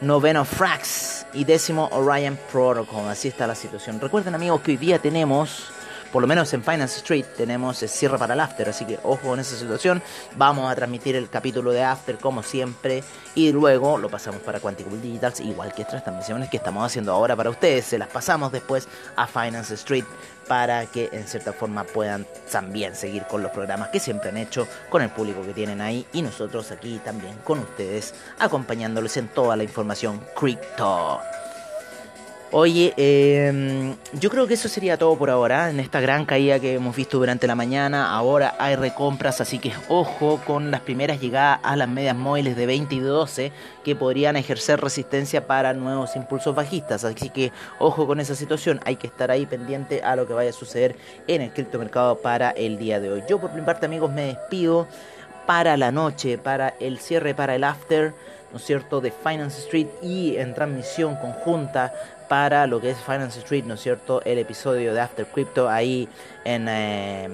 noveno 0.01 0.45
Frax 0.45 1.27
y 1.33 1.43
décimo 1.43 1.89
Orion 1.91 2.39
Protocol. 2.53 3.09
Así 3.09 3.27
está 3.27 3.49
la 3.49 3.57
situación. 3.57 4.01
Recuerden 4.01 4.37
amigos 4.37 4.61
que 4.61 4.71
hoy 4.71 4.77
día 4.77 5.01
tenemos 5.01 5.73
por 6.13 6.21
lo 6.21 6.29
menos 6.29 6.53
en 6.53 6.63
Finance 6.63 6.99
Street 6.99 7.25
tenemos 7.37 7.79
cierre 7.79 8.19
para 8.19 8.35
el 8.35 8.41
after, 8.41 8.69
así 8.69 8.85
que 8.85 8.99
ojo 9.03 9.29
con 9.29 9.41
esa 9.41 9.57
situación. 9.57 10.03
Vamos 10.37 10.71
a 10.71 10.75
transmitir 10.75 11.17
el 11.17 11.31
capítulo 11.31 11.73
de 11.73 11.83
after 11.83 12.19
como 12.19 12.43
siempre 12.43 13.03
y 13.35 13.51
luego 13.51 13.97
lo 13.97 14.11
pasamos 14.11 14.43
para 14.43 14.61
Quantical 14.61 15.01
Digitals, 15.01 15.41
igual 15.41 15.73
que 15.75 15.83
estas 15.83 16.05
transmisiones 16.05 16.51
que 16.51 16.59
estamos 16.59 16.85
haciendo 16.85 17.13
ahora 17.13 17.35
para 17.35 17.49
ustedes. 17.49 17.87
Se 17.87 17.99
las 17.99 18.09
pasamos 18.09 18.53
después 18.53 18.89
a 19.17 19.27
Finance 19.27 19.75
Street 19.75 20.05
para 20.47 20.85
que 20.87 21.09
en 21.13 21.27
cierta 21.27 21.53
forma 21.53 21.85
puedan 21.85 22.27
también 22.51 22.95
seguir 22.95 23.25
con 23.25 23.43
los 23.43 23.51
programas 23.51 23.89
que 23.89 24.01
siempre 24.01 24.29
han 24.29 24.37
hecho 24.37 24.69
con 24.91 25.01
el 25.01 25.11
público 25.11 25.43
que 25.43 25.55
tienen 25.55 25.81
ahí 25.81 26.07
y 26.13 26.21
nosotros 26.21 26.71
aquí 26.73 27.01
también 27.03 27.37
con 27.45 27.61
ustedes 27.61 28.15
acompañándoles 28.39 29.17
en 29.17 29.29
toda 29.29 29.57
la 29.57 29.63
información 29.63 30.21
cripto. 30.35 31.21
Oye, 32.55 32.93
em, 32.99 33.97
yo 34.13 34.29
creo 34.29 34.47
que 34.47 34.53
eso 34.53 34.69
sería 34.69 34.99
todo 34.99 35.17
por 35.17 35.31
ahora. 35.31 35.71
En 35.71 35.81
esta 35.81 36.03
gran 36.03 36.27
caída 36.27 36.61
que 36.61 36.75
hemos 36.75 36.95
visto 36.95 37.17
durante 37.17 37.47
la 37.47 37.55
mañana, 37.55 38.15
ahora 38.15 38.57
hay 38.59 38.77
recompras, 38.77 39.41
así 39.41 39.59
que 39.59 39.73
ojo 39.89 40.39
con 40.47 40.71
las 40.71 40.83
primeras 40.83 41.19
llegadas 41.19 41.61
a 41.63 41.77
las 41.77 41.89
medias 41.89 42.15
móviles 42.15 42.55
de 42.55 42.67
20 42.67 42.95
y 42.95 42.99
12 42.99 43.53
que 43.83 43.97
podrían 43.97 44.37
ejercer 44.37 44.83
resistencia 44.83 45.47
para 45.47 45.73
nuevos 45.73 46.15
impulsos 46.15 46.55
bajistas. 46.55 47.05
Así 47.05 47.31
que 47.31 47.53
ojo 47.79 48.07
con 48.07 48.21
esa 48.21 48.35
situación. 48.35 48.81
Hay 48.85 48.97
que 48.97 49.07
estar 49.07 49.31
ahí 49.31 49.47
pendiente 49.47 50.03
a 50.03 50.15
lo 50.15 50.27
que 50.27 50.35
vaya 50.35 50.51
a 50.51 50.53
suceder 50.53 50.95
en 51.29 51.41
el 51.41 51.55
criptomercado 51.55 52.19
para 52.19 52.51
el 52.51 52.77
día 52.77 53.01
de 53.01 53.13
hoy. 53.13 53.23
Yo 53.27 53.41
por 53.41 53.55
mi 53.55 53.63
parte, 53.63 53.87
amigos, 53.87 54.13
me 54.13 54.27
despido 54.27 54.87
para 55.47 55.79
la 55.79 55.91
noche, 55.91 56.37
para 56.37 56.75
el 56.81 56.99
cierre, 56.99 57.35
para 57.35 57.55
el 57.55 57.65
after. 57.65 58.13
¿no 58.53 58.59
es 58.59 58.65
cierto?, 58.67 59.01
de 59.01 59.11
Finance 59.11 59.63
Street 59.63 59.89
y 60.03 60.37
en 60.37 60.55
transmisión 60.55 61.17
conjunta 61.17 61.93
para 62.33 62.67
lo 62.67 62.81
que 62.81 62.89
es 62.89 62.97
Finance 62.97 63.41
Street, 63.41 63.65
¿no 63.67 63.75
es 63.75 63.83
cierto? 63.83 64.23
El 64.25 64.39
episodio 64.39 64.95
de 64.95 65.03
After 65.03 65.27
Crypto 65.27 65.69
ahí 65.69 66.09
en 66.47 66.67
eh, 66.67 67.29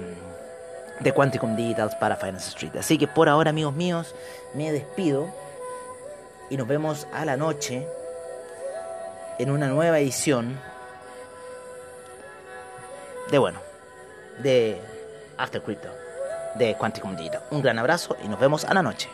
de 0.99 1.13
Quanticum 1.13 1.55
Digitals 1.55 1.95
para 1.95 2.17
Finance 2.17 2.49
Street. 2.49 2.75
Así 2.77 2.97
que 2.97 3.07
por 3.07 3.29
ahora, 3.29 3.51
amigos 3.51 3.73
míos, 3.73 4.13
me 4.53 4.73
despido 4.73 5.33
y 6.49 6.57
nos 6.57 6.67
vemos 6.67 7.07
a 7.13 7.23
la 7.23 7.37
noche 7.37 7.87
en 9.37 9.51
una 9.51 9.69
nueva 9.69 9.99
edición 9.99 10.59
de 13.31 13.37
bueno, 13.37 13.61
de 14.39 14.81
After 15.37 15.61
Crypto 15.61 15.87
de 16.55 16.75
Quanticum 16.75 17.15
Digital. 17.15 17.41
Un 17.51 17.61
gran 17.61 17.79
abrazo 17.79 18.17
y 18.21 18.27
nos 18.27 18.37
vemos 18.37 18.65
a 18.65 18.73
la 18.73 18.83
noche. 18.83 19.07